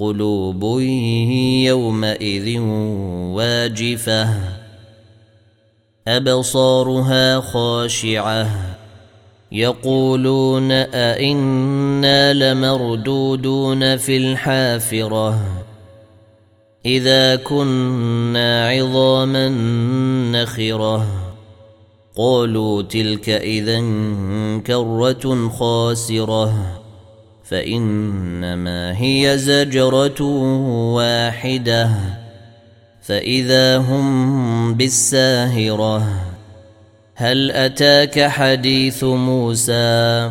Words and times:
قلوب 0.00 0.80
يومئذ 1.64 2.58
واجفة 3.36 4.28
أبصارها 6.08 7.40
خاشعة 7.40 8.50
يقولون 9.52 10.72
أئنا 10.72 12.32
لمردودون 12.32 13.96
في 13.96 14.16
الحافرة 14.16 15.38
إذا 16.86 17.36
كنا 17.36 18.68
عظاما 18.68 19.48
نخرة. 20.32 21.06
قالوا 22.16 22.82
تلك 22.82 23.28
اذا 23.28 23.80
كرة 24.66 25.48
خاسرة. 25.48 26.79
فإنما 27.50 29.00
هي 29.00 29.38
زجرة 29.38 30.22
واحدة 30.94 31.90
فإذا 33.02 33.78
هم 33.78 34.74
بالساهرة 34.74 36.08
هل 37.14 37.50
أتاك 37.50 38.20
حديث 38.28 39.04
موسى؟ 39.04 40.30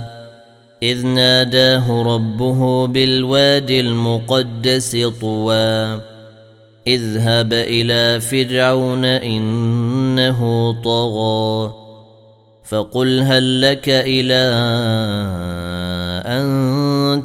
إذ 0.84 1.06
ناداه 1.06 2.02
ربه 2.04 2.88
بالواد 2.88 3.72
المقدس 3.72 5.08
طوى 5.22 6.02
اذهب 6.88 7.54
إلى 7.54 8.22
فرعون 8.22 9.06
إنه 9.06 10.72
طغى 10.84 11.74
فقل 12.64 13.20
هل 13.20 13.62
لك 13.62 13.90
إلى 13.90 14.44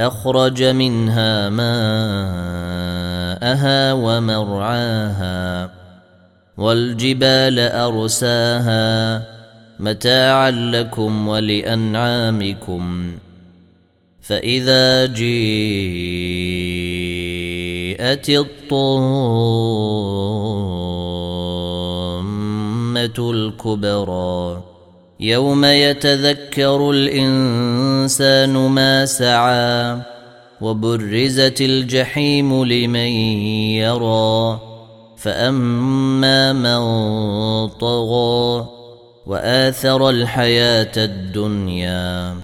أخرج 0.00 0.62
منها 0.62 1.48
ماءها 1.48 1.82
ومرعاها 3.92 5.70
والجبال 6.56 7.58
أرساها 7.58 9.22
متاعا 9.80 10.50
لكم 10.50 11.28
ولأنعامكم 11.28 13.12
فإذا 14.22 15.06
جيءت 15.06 15.30
الطامة 18.30 18.60
الكبرى 23.30 24.69
يوم 25.20 25.64
يتذكر 25.64 26.90
الإنسان 26.90 28.52
ما 28.52 29.06
سعى 29.06 29.98
وبرزت 30.60 31.60
الجحيم 31.60 32.64
لمن 32.64 33.10
يرى 33.76 34.60
فأما 35.16 36.52
من 36.52 36.80
طغى 37.68 38.66
وآثر 39.26 40.10
الحياة 40.10 40.92
الدنيا 40.96 42.34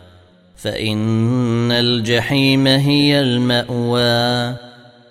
فإن 0.56 1.72
الجحيم 1.72 2.66
هي 2.66 3.20
المأوى 3.20 4.56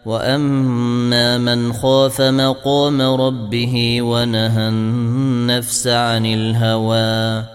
وأما 0.05 1.37
من 1.37 1.73
خاف 1.73 2.21
مقام 2.21 3.01
ربه 3.01 4.01
ونهى 4.01 4.67
النفس 4.67 5.87
عن 5.87 6.25
الهوى 6.25 7.54